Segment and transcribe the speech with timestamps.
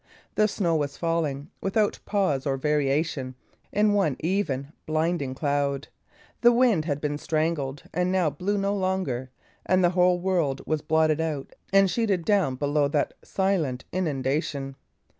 [0.33, 3.35] The snow was falling, without pause or variation,
[3.71, 5.89] in one even, blinding cloud;
[6.41, 9.29] the wind had been strangled, and now blew no longer;
[9.63, 14.75] and the whole world was blotted out and sheeted down below that silent inundation.